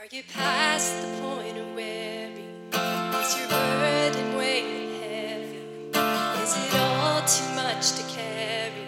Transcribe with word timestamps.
Are 0.00 0.06
you 0.12 0.22
past 0.32 0.94
the 1.02 1.08
point 1.20 1.58
of 1.58 1.74
weary? 1.74 2.46
Is 3.18 3.36
your 3.36 3.48
burden 3.48 4.36
weighing 4.36 4.94
heavy? 5.02 5.90
Is 6.40 6.54
it 6.56 6.74
all 6.78 7.20
too 7.26 7.50
much 7.56 7.98
to 7.98 8.02
carry? 8.14 8.86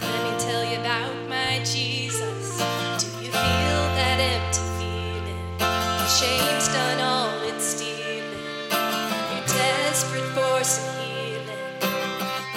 Let 0.00 0.20
me 0.26 0.32
tell 0.40 0.64
you 0.64 0.80
about 0.80 1.14
my 1.28 1.60
Jesus. 1.62 2.58
Do 2.98 3.06
you 3.22 3.30
feel 3.30 3.82
that 3.98 4.18
empty 4.18 4.66
feeling? 4.80 5.58
The 5.58 6.08
shame's 6.08 6.66
done 6.74 7.00
all 7.00 7.40
it's 7.44 7.66
stealing. 7.66 8.34
You're 9.30 9.46
desperate 9.46 10.28
for 10.34 10.64
some 10.64 10.90
healing. 11.06 11.46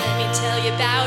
Let 0.02 0.14
me 0.18 0.28
tell 0.42 0.58
you 0.66 0.74
about 0.74 1.03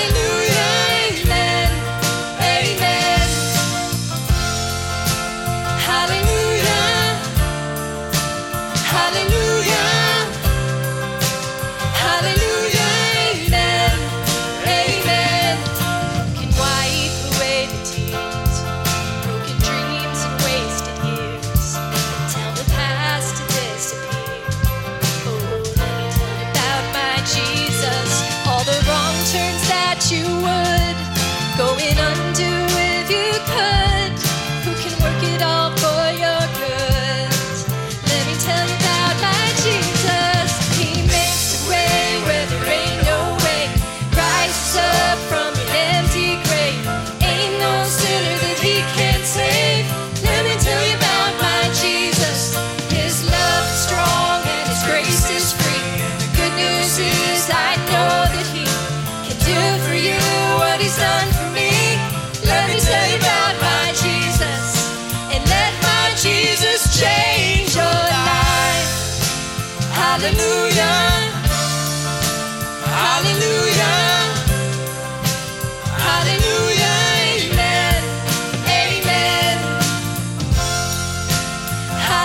Hallelujah. 0.00 0.50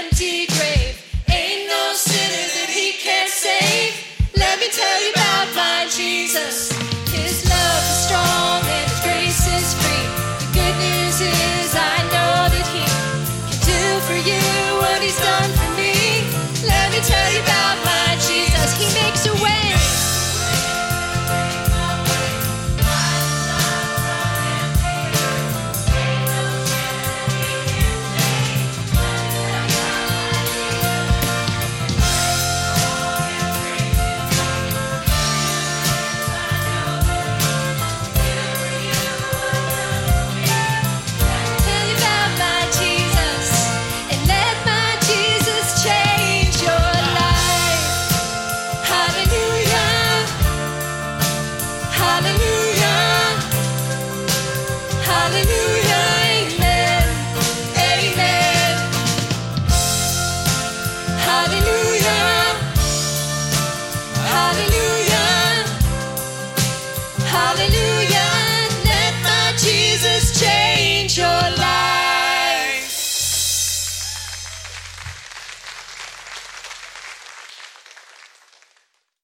empty 0.00 0.46
grave. 0.46 0.96
Ain't 1.28 1.68
no 1.68 1.92
sinner 1.92 2.46
that 2.56 2.70
he 2.72 2.96
can't 3.04 3.28
save. 3.28 3.92
Let 4.36 4.58
me 4.60 4.68
tell 4.72 4.98
you 5.04 5.12
about 5.12 5.48
my 5.54 5.86
Jesus. 5.90 6.72
His 7.12 7.44
love 7.52 7.84
is 7.92 7.98
strong 8.08 8.60
and 8.64 8.84
his 8.88 9.00
grace 9.04 9.44
is 9.56 9.68
free. 9.80 10.06
The 10.40 10.48
good 10.56 10.76
news 10.86 11.18
is 11.20 11.68
I 11.76 11.96
know 12.14 12.34
that 12.54 12.66
he 12.72 12.84
can 13.48 13.60
do 13.72 13.82
for 14.08 14.18
you 14.30 14.44
what 14.80 14.98
he's 15.04 15.20
done 15.20 15.50
for 15.58 15.70
me. 15.76 15.92
Let 16.64 16.86
me 16.92 17.00
tell 17.04 17.28
you 17.34 17.42
about 17.44 17.59